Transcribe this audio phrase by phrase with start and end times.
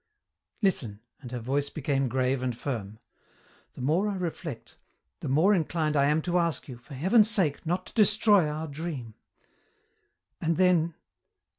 [0.63, 2.97] Listen," and her voice became grave and firm.
[3.73, 4.77] "The more I reflect,
[5.19, 8.67] the more inclined I am to ask you, for heaven's sake, not to destroy our
[8.67, 9.13] dream.
[10.41, 10.95] And then....